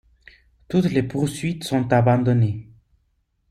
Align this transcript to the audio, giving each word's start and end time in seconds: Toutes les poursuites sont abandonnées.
Toutes 0.67 0.89
les 0.89 1.03
poursuites 1.03 1.63
sont 1.63 1.93
abandonnées. 1.93 2.67